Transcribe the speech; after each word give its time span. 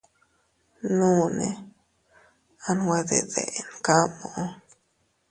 Uune 1.07 1.49
a 2.67 2.69
nwe 2.77 2.97
deden 3.09 3.55
kamu. 3.85 4.27